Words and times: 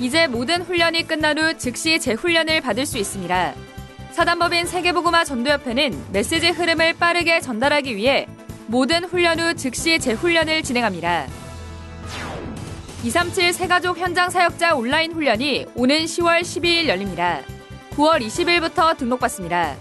이제 0.00 0.26
모든 0.26 0.62
훈련이 0.62 1.06
끝난 1.06 1.38
후 1.38 1.58
즉시 1.58 2.00
재훈련을 2.00 2.62
받을 2.62 2.86
수 2.86 2.96
있습니다. 2.96 3.54
사단법인 4.12 4.64
세계보고마 4.64 5.24
전도협회는 5.24 6.06
메시지 6.10 6.48
흐름을 6.48 6.94
빠르게 6.94 7.40
전달하기 7.40 7.94
위해 7.96 8.26
모든 8.66 9.04
훈련 9.04 9.38
후 9.38 9.54
즉시 9.54 9.98
재훈련을 9.98 10.62
진행합니다. 10.62 11.26
237 13.04 13.52
세가족 13.52 13.98
현장 13.98 14.30
사역자 14.30 14.74
온라인 14.74 15.12
훈련이 15.12 15.66
오는 15.74 15.98
10월 15.98 16.40
12일 16.40 16.88
열립니다. 16.88 17.40
9월 17.90 18.24
20일부터 18.26 18.96
등록받습니다. 18.96 19.76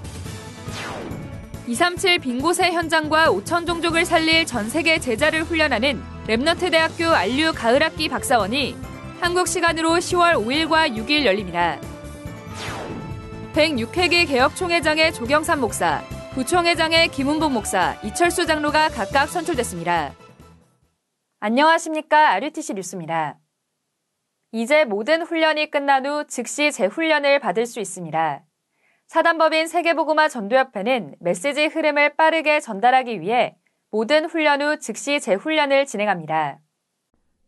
237 1.66 2.20
빙고세 2.20 2.72
현장과 2.72 3.27
5천 3.27 3.66
종족을 3.66 4.04
살릴 4.04 4.45
전 4.45 4.70
세계 4.70 4.99
제자를 4.99 5.44
훈련하는 5.44 6.02
랩너트 6.27 6.72
대학교 6.72 7.05
안류 7.08 7.54
가을학기 7.54 8.09
박사원이 8.09 8.76
한국 9.22 9.50
시간으로 9.50 9.90
10월 9.90 10.36
5일과 10.36 10.96
6일 10.96 11.26
열립니다. 11.26 11.77
106회기 13.54 14.26
개혁총회장의 14.27 15.14
조경삼 15.14 15.60
목사, 15.60 16.02
부총회장의 16.34 17.10
김은복 17.10 17.52
목사, 17.52 18.00
이철수 18.02 18.46
장로가 18.46 18.88
각각 18.90 19.27
선출됐습니다. 19.27 20.13
안녕하십니까. 21.41 22.32
RUTC 22.32 22.76
뉴스입니다. 22.76 23.38
이제 24.54 24.86
모든 24.86 25.22
훈련이 25.22 25.70
끝난 25.70 26.05
후 26.05 26.26
즉시 26.26 26.72
재훈련을 26.72 27.40
받을 27.40 27.66
수 27.66 27.82
있습니다. 27.82 28.46
사단법인 29.08 29.68
세계보고마 29.68 30.30
전도협회는 30.30 31.16
메시지 31.20 31.66
흐름을 31.66 32.16
빠르게 32.16 32.62
전달하기 32.62 33.20
위해 33.20 33.58
모든 33.91 34.26
훈련 34.26 34.62
후 34.62 34.80
즉시 34.80 35.20
재훈련을 35.20 35.86
진행합니다. 35.86 36.60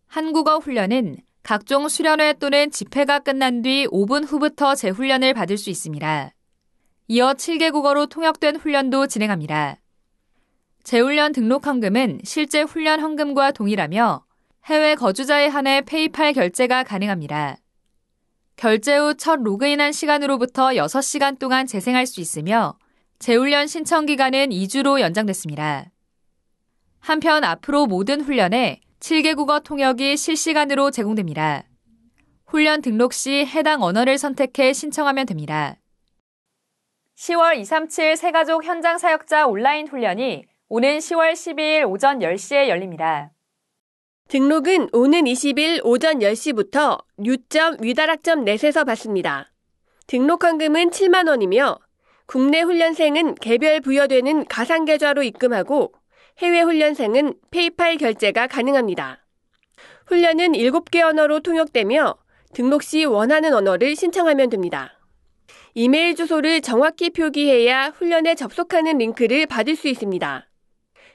한국어 0.07 0.57
훈련은 0.57 1.17
각종 1.43 1.89
수련회 1.89 2.33
또는 2.33 2.69
집회가 2.71 3.19
끝난 3.19 3.61
뒤 3.61 3.87
5분 3.87 4.25
후부터 4.27 4.75
재훈련을 4.75 5.33
받을 5.33 5.57
수 5.57 5.69
있습니다. 5.69 6.33
이어 7.07 7.33
7개 7.33 7.71
국어로 7.71 8.05
통역된 8.05 8.57
훈련도 8.57 9.07
진행합니다. 9.07 9.77
재훈련 10.83 11.31
등록 11.31 11.65
헌금은 11.65 12.21
실제 12.23 12.61
훈련 12.61 12.99
헌금과 12.99 13.51
동일하며 13.51 14.25
해외 14.65 14.95
거주자에 14.95 15.47
한해 15.47 15.81
페이팔 15.81 16.33
결제가 16.33 16.83
가능합니다. 16.83 17.57
결제 18.55 18.97
후 18.97 19.15
첫 19.15 19.41
로그인한 19.41 19.91
시간으로부터 19.91 20.69
6시간 20.69 21.39
동안 21.39 21.65
재생할 21.65 22.05
수 22.05 22.21
있으며 22.21 22.77
재훈련 23.17 23.65
신청 23.67 24.05
기간은 24.05 24.49
2주로 24.49 24.99
연장됐습니다. 24.99 25.91
한편 26.99 27.43
앞으로 27.43 27.87
모든 27.87 28.21
훈련에 28.21 28.81
7개 29.01 29.35
국어 29.35 29.59
통역이 29.59 30.15
실시간으로 30.15 30.91
제공됩니다. 30.91 31.63
훈련 32.45 32.83
등록 32.83 33.13
시 33.13 33.45
해당 33.47 33.81
언어를 33.81 34.19
선택해 34.19 34.73
신청하면 34.73 35.25
됩니다. 35.25 35.77
10월 37.17 37.57
237 37.57 38.15
새가족 38.15 38.63
현장 38.63 38.99
사역자 38.99 39.47
온라인 39.47 39.87
훈련이 39.87 40.45
오는 40.69 40.99
10월 40.99 41.33
12일 41.33 41.89
오전 41.89 42.19
10시에 42.19 42.67
열립니다. 42.67 43.31
등록은 44.29 44.89
오는 44.93 45.23
20일 45.23 45.81
오전 45.83 46.19
10시부터 46.19 47.03
new.wedarak점 47.17 48.45
net에서 48.45 48.83
받습니다. 48.83 49.51
등록 50.05 50.43
헌금은 50.43 50.91
7만 50.91 51.27
원이며 51.27 51.79
국내 52.27 52.61
훈련생은 52.61 53.35
개별 53.35 53.81
부여되는 53.81 54.45
가상계좌로 54.45 55.23
입금하고 55.23 55.91
해외 56.39 56.61
훈련생은 56.61 57.35
페이팔 57.51 57.97
결제가 57.97 58.47
가능합니다. 58.47 59.25
훈련은 60.07 60.53
7개 60.53 61.01
언어로 61.01 61.39
통역되며 61.41 62.15
등록 62.53 62.83
시 62.83 63.05
원하는 63.05 63.53
언어를 63.53 63.95
신청하면 63.95 64.49
됩니다. 64.49 64.97
이메일 65.73 66.15
주소를 66.15 66.61
정확히 66.61 67.09
표기해야 67.09 67.89
훈련에 67.89 68.35
접속하는 68.35 68.97
링크를 68.97 69.45
받을 69.45 69.75
수 69.75 69.87
있습니다. 69.87 70.47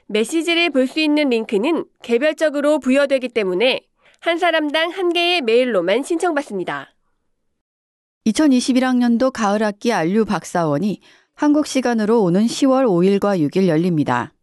메시지를 0.07 0.69
볼 0.71 0.87
수 0.87 0.99
있는 0.99 1.29
링크는 1.29 1.85
개별적으로 2.01 2.79
부여되기 2.79 3.29
때문에 3.29 3.81
한 4.19 4.37
사람당 4.37 4.91
한 4.91 5.13
개의 5.13 5.41
메일로만 5.41 6.03
신청받습니다. 6.03 6.95
2021학년도 8.25 9.31
가을학기 9.31 9.93
안류 9.93 10.25
박사원이 10.25 11.01
한국 11.35 11.67
시간으로 11.67 12.23
오는 12.23 12.45
10월 12.45 12.85
5일과 12.85 13.39
6일 13.39 13.67
열립니다. 13.67 14.33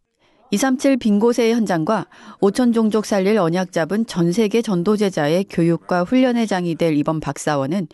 237 0.51 0.97
빙고세 0.97 1.51
현장과 1.53 2.07
5천 2.39 2.73
종족 2.73 3.05
살릴 3.05 3.37
언약 3.37 3.71
잡은 3.71 4.05
전 4.05 4.31
세계 4.31 4.61
전도제자의 4.61 5.45
교육과 5.49 6.03
훈련의 6.03 6.47
장이 6.47 6.75
될 6.75 6.95
이번 6.95 7.19
박사원은 7.19 7.87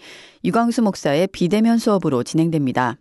유광수 0.44 0.81
목사의 0.81 1.28
비대면 1.28 1.78
수업으로 1.78 2.23
진행됩니다. 2.23 2.97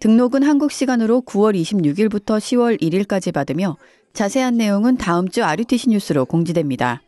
등록은 0.00 0.42
한국 0.42 0.72
시간으로 0.72 1.22
9월 1.22 1.54
26일부터 1.54 2.38
10월 2.38 2.80
1일까지 2.80 3.32
받으며 3.32 3.76
자세한 4.12 4.56
내용은 4.56 4.96
다음 4.96 5.28
주 5.28 5.44
RUTC 5.44 5.90
뉴스로 5.90 6.24
공지됩니다. 6.24 7.02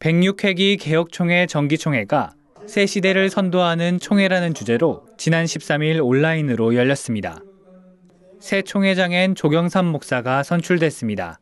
106회기 0.00 0.78
개혁총회 0.80 1.46
정기총회가 1.46 2.34
새 2.66 2.86
시대를 2.86 3.30
선도하는 3.30 4.00
총회라는 4.00 4.54
주제로 4.54 5.04
지난 5.16 5.44
13일 5.44 6.04
온라인으로 6.04 6.74
열렸습니다. 6.74 7.40
새 8.44 8.60
총회장엔 8.60 9.36
조경삼 9.36 9.86
목사가 9.86 10.42
선출됐습니다. 10.42 11.40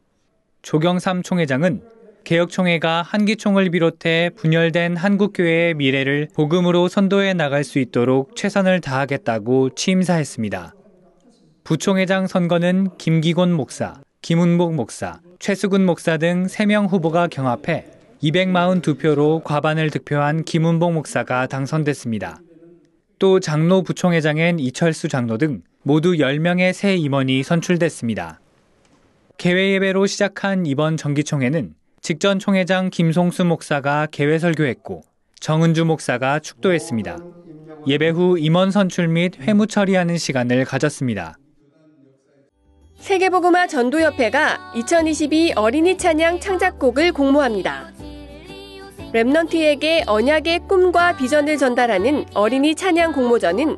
조경삼 0.62 1.24
총회장은 1.24 1.82
개혁총회가 2.22 3.02
한기총을 3.02 3.70
비롯해 3.70 4.30
분열된 4.36 4.96
한국교회의 4.96 5.74
미래를 5.74 6.28
복음으로 6.32 6.86
선도해 6.86 7.34
나갈 7.34 7.64
수 7.64 7.80
있도록 7.80 8.36
최선을 8.36 8.80
다하겠다고 8.80 9.70
취임사했습니다. 9.70 10.74
부총회장 11.64 12.28
선거는 12.28 12.96
김기곤 12.98 13.52
목사, 13.52 13.94
김은복 14.20 14.76
목사, 14.76 15.18
최수근 15.40 15.84
목사 15.84 16.18
등 16.18 16.46
3명 16.46 16.88
후보가 16.88 17.26
경합해 17.26 17.84
242표로 18.22 19.42
과반을 19.42 19.90
득표한 19.90 20.44
김은복 20.44 20.92
목사가 20.92 21.48
당선됐습니다. 21.48 22.38
또 23.18 23.40
장로 23.40 23.82
부총회장엔 23.82 24.60
이철수 24.60 25.08
장로 25.08 25.36
등 25.36 25.62
모두 25.84 26.12
10명의 26.12 26.72
새 26.72 26.94
임원이 26.94 27.42
선출됐습니다. 27.42 28.40
개회 29.36 29.72
예배로 29.72 30.06
시작한 30.06 30.64
이번 30.64 30.96
정기총회는 30.96 31.74
직전 32.00 32.38
총회장 32.38 32.90
김송수 32.90 33.44
목사가 33.44 34.06
개회 34.10 34.38
설교했고 34.38 35.02
정은주 35.40 35.84
목사가 35.84 36.38
축도했습니다. 36.38 37.18
예배 37.88 38.10
후 38.10 38.38
임원 38.38 38.70
선출 38.70 39.08
및 39.08 39.40
회무 39.40 39.66
처리하는 39.66 40.18
시간을 40.18 40.64
가졌습니다. 40.64 41.36
세계보고마 43.00 43.66
전도협회가 43.66 44.74
2022 44.76 45.54
어린이 45.56 45.98
찬양 45.98 46.38
창작곡을 46.38 47.12
공모합니다. 47.12 47.92
랩넌트에게 49.12 50.04
언약의 50.06 50.60
꿈과 50.68 51.16
비전을 51.16 51.58
전달하는 51.58 52.24
어린이 52.34 52.76
찬양 52.76 53.12
공모전은 53.12 53.76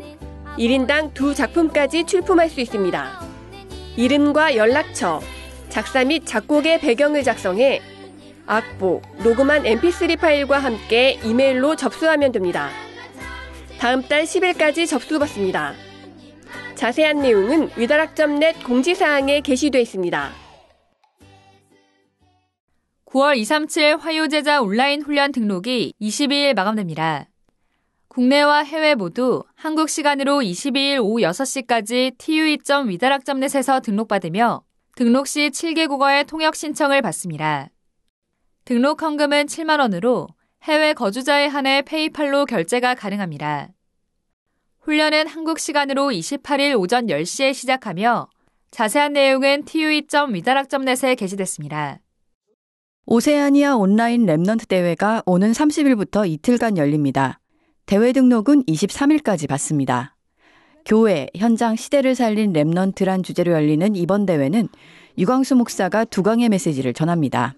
1인당 0.59 1.15
두 1.15 1.35
작품까지 1.35 2.05
출품할 2.05 2.49
수 2.49 2.61
있습니다. 2.61 3.21
이름과 3.97 4.57
연락처, 4.57 5.21
작사 5.69 6.05
및 6.05 6.25
작곡의 6.25 6.81
배경을 6.81 7.23
작성해 7.23 7.81
악보, 8.47 9.03
녹음한 9.23 9.65
mp3 9.65 10.19
파일과 10.19 10.59
함께 10.59 11.19
이메일로 11.25 11.77
접수하면 11.77 12.31
됩니다. 12.31 12.71
다음 13.79 14.03
달 14.03 14.25
10일까지 14.25 14.87
접수받습니다. 14.87 15.75
자세한 16.75 17.21
내용은 17.21 17.71
위다락점넷 17.77 18.63
공지사항에 18.65 19.41
게시되어 19.41 19.81
있습니다. 19.81 20.31
9월 23.07 23.37
237 23.37 23.97
화요제자 23.97 24.61
온라인 24.61 25.03
훈련 25.03 25.33
등록이 25.33 25.95
22일 26.00 26.55
마감됩니다. 26.55 27.29
국내와 28.14 28.62
해외 28.62 28.94
모두 28.94 29.43
한국 29.56 29.88
시간으로 29.88 30.38
22일 30.38 31.02
오후 31.02 31.16
6시까지 31.22 32.16
tue.위다락점넷에서 32.16 33.81
등록받으며 33.81 34.62
등록 34.94 35.26
시 35.26 35.50
7개 35.50 35.88
국어의 35.88 36.25
통역 36.25 36.55
신청을 36.55 37.02
받습니다. 37.02 37.70
등록 38.64 39.02
헌금은 39.02 39.46
7만 39.46 39.81
원으로 39.81 40.28
해외 40.62 40.93
거주자에 40.93 41.49
한해 41.49 41.82
PayPal로 41.82 42.44
결제가 42.46 42.94
가능합니다. 42.94 43.70
훈련은 44.82 45.26
한국 45.26 45.58
시간으로 45.58 46.11
28일 46.11 46.78
오전 46.78 47.06
10시에 47.08 47.52
시작하며 47.52 48.28
자세한 48.70 49.14
내용은 49.14 49.64
tue.위다락점넷에 49.64 51.16
게시됐습니다. 51.16 51.99
오세아니아 53.06 53.75
온라인 53.75 54.25
Remnant 54.25 54.69
대회가 54.69 55.20
오는 55.26 55.50
30일부터 55.50 56.28
이틀간 56.31 56.78
열립니다. 56.78 57.40
대회 57.87 58.13
등록은 58.13 58.65
23일까지 58.65 59.49
받습니다. 59.49 60.17
교회, 60.87 61.29
현장 61.37 61.77
시대를 61.77 62.15
살린 62.15 62.53
Remnant란 62.53 63.23
주제로 63.23 63.53
열리는 63.53 63.95
이번 63.95 64.25
대회는 64.27 64.69
유광수 65.19 65.55
목사가 65.57 66.05
두 66.05 66.23
강의 66.23 66.49
메시지를 66.49 66.95
전합니다. 66.95 67.55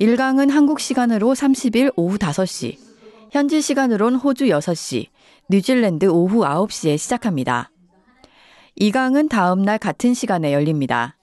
1강은 0.00 0.50
한국 0.50 0.80
시간으로 0.80 1.34
30일 1.34 1.92
오후 1.96 2.18
5시, 2.18 2.78
현지 3.30 3.60
시간으론 3.60 4.16
호주 4.16 4.46
6시, 4.46 5.06
뉴질랜드 5.50 6.06
오후 6.06 6.40
9시에 6.40 6.98
시작합니다. 6.98 7.70
2강은 8.80 9.28
다음 9.28 9.62
날 9.62 9.78
같은 9.78 10.14
시간에 10.14 10.52
열립니다. 10.52 11.17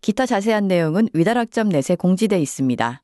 기타 0.00 0.24
자세한 0.26 0.68
내용은 0.68 1.08
위다락점 1.12 1.68
넷에 1.68 1.96
공지돼 1.96 2.40
있습니다. 2.40 3.02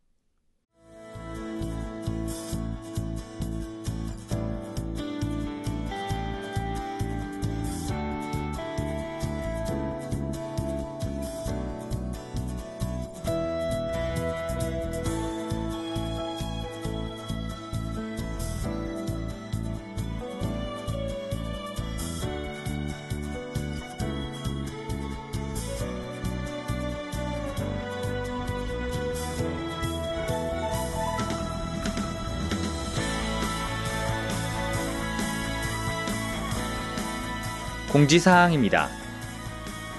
공지사항입니다. 37.90 38.88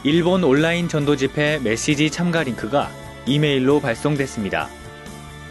일본 0.03 0.43
온라인 0.43 0.87
전도 0.87 1.15
집회 1.15 1.59
메시지 1.59 2.09
참가 2.09 2.41
링크가 2.43 2.89
이메일로 3.25 3.79
발송됐습니다. 3.79 4.69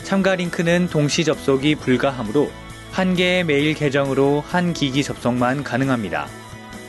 참가 0.02 0.34
링크는 0.34 0.88
동시 0.88 1.24
접속이 1.24 1.76
불가하므로 1.76 2.50
한 2.92 3.14
개의 3.14 3.44
메일 3.44 3.74
계정으로 3.74 4.42
한 4.46 4.72
기기 4.72 5.02
접속만 5.02 5.64
가능합니다. 5.64 6.28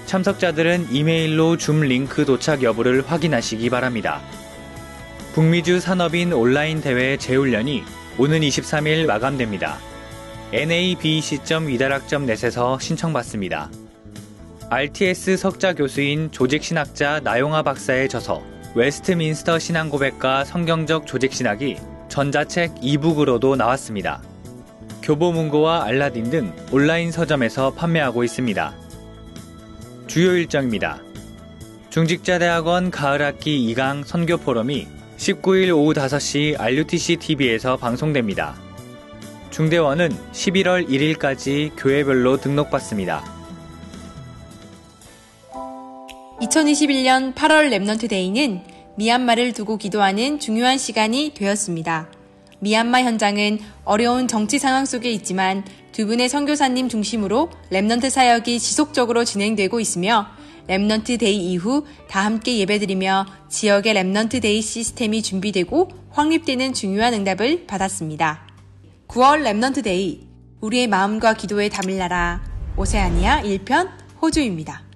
참석자들은 0.05 0.87
이메일로 0.91 1.57
줌 1.57 1.81
링크 1.81 2.23
도착 2.25 2.63
여부를 2.63 3.03
확인하시기 3.05 3.69
바랍니다. 3.69 4.21
북미주 5.33 5.81
산업인 5.81 6.33
온라인 6.33 6.81
대회 6.81 7.17
재훈련이 7.17 7.83
오는 8.17 8.39
23일 8.39 9.03
ma감됩니다. 9.03 9.79
nabec.위다락점넷에서 10.53 12.79
신청받습니다. 12.79 13.69
RTS 14.69 15.37
석좌 15.37 15.73
교수인 15.75 16.29
조직신학자 16.29 17.21
나용화 17.21 17.63
박사의 17.63 18.09
저서 18.09 18.43
웨스트민스터 18.75 19.59
신앙고백과 19.59 20.43
성경적 20.43 21.07
조직신학이 21.07 21.77
전자책 22.09 22.75
e-book으로도 22.81 23.55
나왔습니다. 23.55 24.21
교보문고와 25.03 25.85
알라딘 25.85 26.29
등 26.29 26.53
온라인 26.73 27.13
서점에서 27.13 27.75
판매하고 27.75 28.25
있습니다. 28.25 28.75
주요 30.07 30.33
일정입니다. 30.33 30.99
중직자대학원 31.89 32.91
가을학기 32.91 33.73
2강 33.73 34.03
선교 34.03 34.35
포럼이 34.35 34.85
19일 35.15 35.69
오후 35.69 35.93
5시 35.93 36.59
RUTC 36.59 37.15
TV에서 37.15 37.77
방송됩니다. 37.77 38.55
중대원은 39.49 40.09
11월 40.33 40.89
1일까지 40.89 41.71
교회별로 41.77 42.35
등록받습니다. 42.35 43.36
2021년 46.57 47.35
8월 47.35 47.69
Remnant 47.69 48.09
Day는 48.09 48.61
미얀마를 48.95 49.53
두고 49.53 49.77
기도하는 49.77 50.39
중요한 50.39 50.79
시간이 50.79 51.33
되었습니다. 51.35 52.11
미얀마 52.59 53.03
현장은 53.03 53.59
어려운 53.83 54.27
정치 54.27 54.57
상황 54.57 54.85
속에 54.85 55.11
있지만 55.11 55.63
두 55.91 56.07
분의 56.07 56.29
선교사님 56.29 56.89
중심으로 56.89 57.51
Remnant 57.71 58.09
사역이 58.09 58.59
지속적으로 58.59 59.23
진행되고 59.23 59.79
있으며 59.79 60.27
Remnant 60.67 61.19
Day 61.19 61.51
이후 61.51 61.85
다 62.09 62.25
함께 62.25 62.57
예배드리며 62.57 63.27
지역의 63.49 63.93
Remnant 63.93 64.41
Day 64.41 64.61
시스템이 64.61 65.21
준비되고 65.21 65.89
확립되는 66.09 66.73
중요한 66.73 67.13
응답을 67.13 67.67
받았습니다. 67.67 68.47
9월 69.07 69.43
Remnant 69.43 69.83
Day 69.83 70.27
우리의 70.61 70.87
마음과 70.87 71.35
기도에 71.35 71.69
담을 71.69 71.97
나라 71.97 72.41
오세아니아 72.77 73.43
1편 73.43 73.89
호주입니다. 74.21 74.86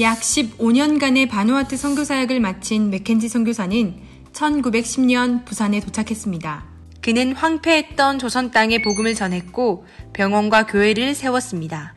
약 0.00 0.20
15년간의 0.20 1.28
바누아투 1.28 1.76
선교사역을 1.76 2.40
마친 2.40 2.88
맥켄지 2.88 3.28
선교사는 3.28 3.94
1910년 4.32 5.44
부산에 5.44 5.80
도착했습니다. 5.80 6.64
그는 7.02 7.34
황폐했던 7.34 8.18
조선 8.18 8.50
땅에 8.50 8.80
복음을 8.80 9.14
전했고 9.14 9.84
병원과 10.14 10.64
교회를 10.66 11.14
세웠습니다. 11.14 11.94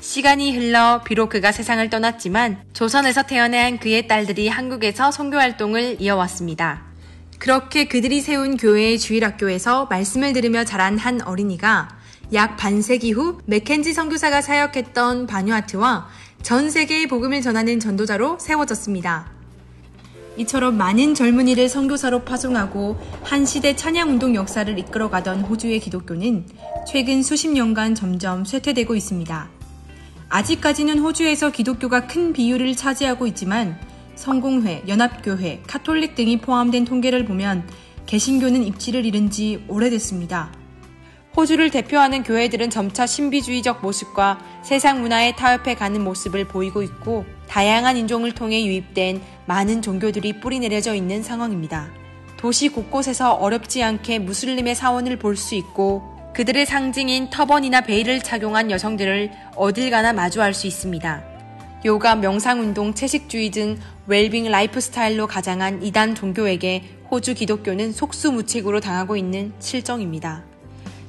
시간이 0.00 0.56
흘러 0.56 1.02
비록 1.04 1.28
그가 1.28 1.52
세상을 1.52 1.88
떠났지만 1.88 2.64
조선에서 2.72 3.22
태어난 3.22 3.78
그의 3.78 4.08
딸들이 4.08 4.48
한국에서 4.48 5.12
선교 5.12 5.36
활동을 5.36 5.98
이어왔습니다. 6.00 6.82
그렇게 7.38 7.84
그들이 7.84 8.22
세운 8.22 8.56
교회의 8.56 8.98
주일학교에서 8.98 9.86
말씀을 9.86 10.32
들으며 10.32 10.64
자란 10.64 10.98
한 10.98 11.22
어린이가 11.22 12.00
약 12.32 12.56
반세기 12.56 13.12
후 13.12 13.40
맥켄지 13.46 13.92
선교사가 13.92 14.40
사역했던 14.40 15.28
바뉴아트와 15.28 16.08
전 16.42 16.70
세계의 16.70 17.06
복음을 17.06 17.42
전하는 17.42 17.78
전도자로 17.78 18.38
세워졌습니다. 18.40 19.30
이처럼 20.36 20.76
많은 20.76 21.14
젊은이를 21.14 21.68
선교사로 21.68 22.24
파송하고 22.24 22.98
한 23.22 23.44
시대 23.44 23.76
찬양 23.76 24.08
운동 24.08 24.34
역사를 24.34 24.78
이끌어가던 24.78 25.42
호주의 25.42 25.78
기독교는 25.78 26.46
최근 26.86 27.22
수십 27.22 27.48
년간 27.48 27.94
점점 27.94 28.44
쇠퇴되고 28.44 28.94
있습니다. 28.94 29.50
아직까지는 30.30 30.98
호주에서 31.00 31.50
기독교가 31.50 32.06
큰 32.06 32.32
비율을 32.32 32.74
차지하고 32.74 33.26
있지만 33.26 33.78
성공회, 34.14 34.84
연합교회, 34.88 35.62
카톨릭 35.66 36.14
등이 36.14 36.40
포함된 36.40 36.84
통계를 36.84 37.26
보면 37.26 37.68
개신교는 38.06 38.64
입지를 38.64 39.04
잃은 39.04 39.30
지 39.30 39.62
오래됐습니다. 39.68 40.59
호주를 41.40 41.70
대표하는 41.70 42.22
교회들은 42.22 42.68
점차 42.68 43.06
신비주의적 43.06 43.80
모습과 43.80 44.38
세상 44.62 45.00
문화에 45.00 45.34
타협해 45.36 45.74
가는 45.74 46.04
모습을 46.04 46.46
보이고 46.46 46.82
있고 46.82 47.24
다양한 47.48 47.96
인종을 47.96 48.32
통해 48.32 48.62
유입된 48.62 49.22
많은 49.46 49.80
종교들이 49.80 50.40
뿌리내려져 50.40 50.94
있는 50.94 51.22
상황입니다. 51.22 51.88
도시 52.36 52.68
곳곳에서 52.68 53.32
어렵지 53.32 53.82
않게 53.82 54.18
무슬림의 54.18 54.74
사원을 54.74 55.16
볼 55.16 55.34
수 55.34 55.54
있고 55.54 56.02
그들의 56.34 56.66
상징인 56.66 57.30
터번이나 57.30 57.80
베일을 57.80 58.20
착용한 58.20 58.70
여성들을 58.70 59.30
어딜 59.56 59.90
가나 59.90 60.12
마주할 60.12 60.52
수 60.52 60.66
있습니다. 60.66 61.24
요가, 61.86 62.16
명상운동, 62.16 62.92
채식주의 62.92 63.50
등 63.50 63.78
웰빙 64.06 64.50
라이프 64.50 64.78
스타일로 64.78 65.26
가장한 65.26 65.82
이단 65.84 66.16
종교에게 66.16 66.84
호주 67.10 67.32
기독교는 67.32 67.92
속수무책으로 67.92 68.80
당하고 68.80 69.16
있는 69.16 69.54
실정입니다. 69.58 70.49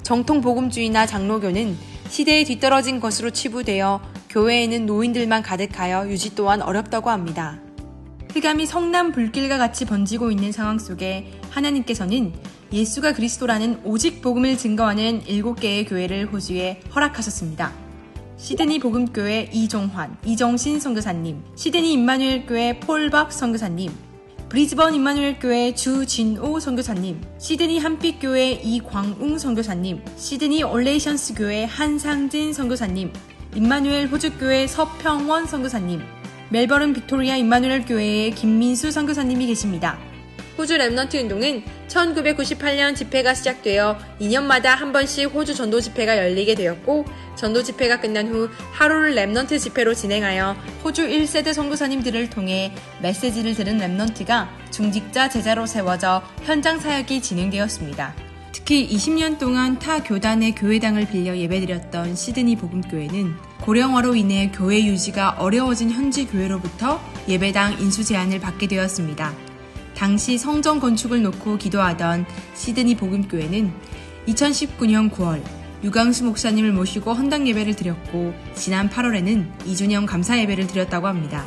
정통 0.04 0.42
복음주의나 0.42 1.06
장로교는 1.06 1.78
시대에 2.10 2.44
뒤떨어진 2.44 3.00
것으로 3.00 3.30
치부되어 3.30 4.02
교회에는 4.30 4.86
노인들만 4.86 5.44
가득하여 5.44 6.10
유지 6.10 6.36
또한 6.36 6.62
어렵다고 6.62 7.10
합니다. 7.10 7.60
흑암이 8.34 8.66
성난 8.66 9.12
불길과 9.12 9.58
같이 9.58 9.86
번지고 9.86 10.32
있는 10.32 10.52
상황 10.52 10.80
속에 10.80 11.32
하나님께서는 11.50 12.34
예수가 12.72 13.14
그리스도라는 13.14 13.82
오직 13.84 14.22
복음을 14.22 14.58
증거하는 14.58 15.24
7개의 15.24 15.90
교회를 15.90 16.32
호주에 16.32 16.80
허락하셨습니다. 16.96 17.74
시드니 18.38 18.80
복음교회 18.80 19.50
이종환, 19.54 20.18
이정신 20.26 20.80
선교사님, 20.80 21.44
시드니 21.56 21.94
임마누엘 21.94 22.46
교회 22.48 22.80
폴박 22.80 23.34
선교사님, 23.34 23.92
브리즈번 24.52 24.94
임마누엘 24.94 25.40
교회 25.40 25.74
주진오 25.74 26.60
선교사님, 26.60 27.22
시드니 27.38 27.80
한빛 27.80 28.18
교회 28.20 28.52
이광웅 28.52 29.38
선교사님, 29.38 30.04
시드니 30.18 30.64
올네이션스 30.64 31.36
교회 31.36 31.64
한상진 31.64 32.52
선교사님, 32.52 33.14
임마누엘 33.56 34.08
호주 34.08 34.38
교회 34.40 34.68
서평원 34.68 35.46
선교사님, 35.46 36.02
멜버른 36.50 36.92
빅토리아 36.92 37.38
임마누엘 37.38 37.86
교회의 37.86 38.32
김민수 38.32 38.92
선교사님이 38.92 39.48
계십니다. 39.48 39.98
호주 40.62 40.78
Remnant 40.78 41.16
운동은 41.16 41.64
1998년 41.88 42.96
집회가 42.96 43.34
시작되어 43.34 43.98
2년마다 44.20 44.66
한 44.66 44.94
번씩 44.94 45.34
호주 45.34 45.56
전도 45.56 45.82
집회가 45.82 46.20
열리게 46.20 46.54
되었고 46.54 47.04
전도 47.36 47.64
집회가 47.64 48.00
끝난 48.00 48.28
후 48.28 48.48
하루를 48.72 49.16
Remnant 49.16 49.60
집회로 49.60 49.96
진행하여 49.96 50.56
호주 50.84 51.08
1세대 51.08 51.52
선교사님들을 51.52 52.30
통해 52.30 52.76
메시지를 53.02 53.56
들은 53.56 53.80
Remnant가 53.80 54.50
중직자 54.70 55.30
제자로 55.30 55.66
세워져 55.66 56.22
현장 56.44 56.80
사역이 56.80 57.24
진행되었습니다. 57.24 58.14
특히 58.52 58.88
20년 58.88 59.40
동안 59.40 59.80
타 59.80 60.04
교단의 60.04 60.54
교회당을 60.54 61.08
빌려 61.08 61.36
예배드렸던 61.36 62.16
시드니 62.16 62.58
복음교회는 62.58 63.34
고령화로 63.62 64.14
인해 64.14 64.52
교회 64.54 64.86
유지가 64.86 65.38
어려워진 65.40 65.90
현지 65.90 66.28
교회로부터 66.28 67.02
예배당 67.28 67.82
인수 67.82 68.04
제안을 68.04 68.40
받게 68.40 68.68
되었습니다. 68.68 69.51
당시 70.02 70.40
성전 70.40 70.80
건축을 70.80 71.22
놓고 71.22 71.60
기도하던 71.60 72.26
시드니 72.56 72.96
복음교회는 72.96 73.72
2019년 74.30 75.12
9월 75.12 75.44
유광수 75.84 76.24
목사님을 76.24 76.72
모시고 76.72 77.14
헌당 77.14 77.48
예배를 77.48 77.76
드렸고 77.76 78.34
지난 78.56 78.90
8월에는 78.90 79.60
2주년 79.60 80.08
감사 80.08 80.40
예배를 80.40 80.66
드렸다고 80.66 81.06
합니다. 81.06 81.46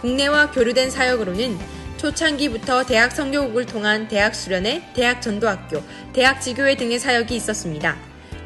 국내와 0.00 0.50
교류된 0.50 0.90
사역으로는 0.90 1.56
초창기부터 1.96 2.84
대학 2.84 3.12
선교국을 3.12 3.64
통한 3.64 4.08
대학 4.08 4.34
수련회, 4.34 4.90
대학 4.92 5.22
전도학교, 5.22 5.80
대학 6.12 6.40
지교회 6.40 6.76
등의 6.76 6.98
사역이 6.98 7.36
있었습니다. 7.36 7.96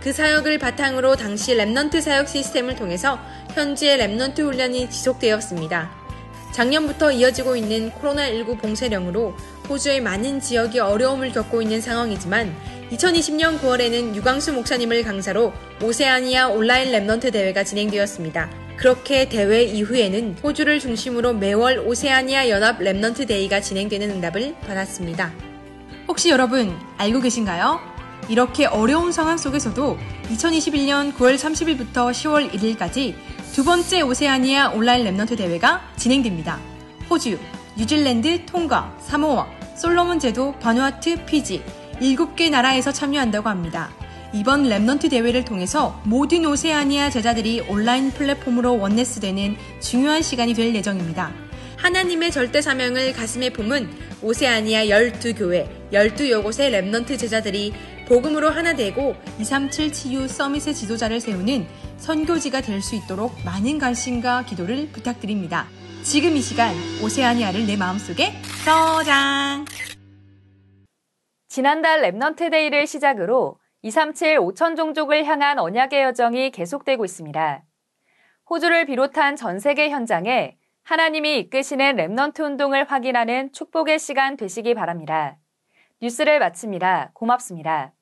그 0.02 0.12
사역을 0.12 0.58
바탕으로 0.58 1.16
당시 1.16 1.56
Remnant 1.56 2.02
사역 2.02 2.28
시스템을 2.28 2.76
통해서 2.76 3.18
현지의 3.54 3.96
Remnant 3.96 4.40
훈련이 4.40 4.90
지속되었습니다. 4.90 5.97
작년부터 6.52 7.12
이어지고 7.12 7.56
있는 7.56 7.90
코로나19 7.92 8.60
봉쇄령으로 8.60 9.34
호주의 9.68 10.00
많은 10.00 10.40
지역이 10.40 10.80
어려움을 10.80 11.32
겪고 11.32 11.62
있는 11.62 11.80
상황이지만 11.80 12.54
2020년 12.90 13.60
9월에는 13.60 14.14
유광수 14.14 14.54
목사님을 14.54 15.02
강사로 15.02 15.52
오세아니아 15.82 16.48
온라인 16.48 16.90
Remnant 16.90 17.32
대회가 17.32 17.62
진행되었습니다. 17.62 18.50
그렇게 18.76 19.28
대회 19.28 19.64
이후에는 19.64 20.36
호주를 20.42 20.78
중심으로 20.80 21.34
매월 21.34 21.80
오세아니아 21.80 22.48
연합 22.48 22.78
Remnant 22.78 23.26
Day가 23.26 23.60
진행되는 23.60 24.10
응답을 24.10 24.54
받았습니다. 24.60 25.32
혹시 26.06 26.30
여러분 26.30 26.74
알고 26.96 27.20
계신가요? 27.20 27.80
이렇게 28.28 28.66
어려운 28.66 29.12
상황 29.12 29.36
속에서도 29.36 29.98
2021년 30.30 31.12
9월 31.14 31.36
30일부터 31.36 32.10
10월 32.10 32.50
1일까지 32.50 33.14
두 33.52 33.64
번째 33.64 34.02
오세아니아 34.02 34.70
온라인 34.70 35.04
Remnant 35.04 35.36
대회가 35.36 35.82
진행됩니다. 35.96 36.58
호주, 37.10 37.38
뉴질랜드, 37.76 38.46
통가, 38.46 38.96
사모아, 39.00 39.48
솔로몬 39.76 40.18
제도, 40.18 40.52
바누아트, 40.60 41.24
피지 41.24 41.62
7개 42.00 42.50
나라에서 42.50 42.92
참여한다고 42.92 43.48
합니다. 43.48 43.90
이번 44.32 44.64
Remnant 44.64 45.10
대회를 45.10 45.44
통해서 45.44 46.00
모든 46.04 46.44
오세아니아 46.46 47.10
제자들이 47.10 47.60
온라인 47.68 48.10
플랫폼으로 48.10 48.78
oneness되는 48.78 49.56
중요한 49.80 50.22
시간이 50.22 50.54
될 50.54 50.74
예정입니다. 50.74 51.32
하나님의 51.78 52.30
절대 52.30 52.60
사명을 52.60 53.12
가슴에 53.12 53.50
품은 53.50 53.88
오세아니아 54.22 54.86
12교회, 54.86 55.68
12여곳의 55.92 56.72
Remnant 56.72 57.18
제자들이 57.18 57.72
복음으로 58.08 58.48
하나 58.48 58.74
되고 58.74 59.14
237 59.38 59.92
치유 59.92 60.26
summit의 60.26 60.74
지도자를 60.74 61.20
세우는 61.20 61.66
선교지가 61.98 62.62
될 62.62 62.80
수 62.80 62.94
있도록 62.94 63.32
많은 63.44 63.78
관심과 63.78 64.44
기도를 64.44 64.88
부탁드립니다. 64.92 65.66
지금 66.02 66.36
이 66.36 66.40
시간 66.40 66.74
오세아니아를 67.04 67.66
내 67.66 67.76
마음속에 67.76 68.32
저장! 68.64 69.66
지난달 71.48 72.02
Remnant 72.02 72.50
Day를 72.50 72.86
시작으로 72.86 73.58
237 73.82 74.38
5천 74.38 74.76
종족을 74.76 75.24
향한 75.24 75.58
언약의 75.58 76.02
여정이 76.02 76.50
계속되고 76.52 77.04
있습니다. 77.04 77.62
호주를 78.48 78.86
비롯한 78.86 79.36
전 79.36 79.58
세계 79.58 79.90
현장에 79.90 80.56
하나님이 80.84 81.40
이끄시는 81.40 81.96
Remnant 81.96 82.40
운동을 82.40 82.84
확인하는 82.90 83.52
축복의 83.52 83.98
시간 83.98 84.36
되시기 84.36 84.74
바랍니다. 84.74 85.36
뉴스를 86.00 86.38
마칩니다. 86.38 87.10
고맙습니다. 87.12 87.92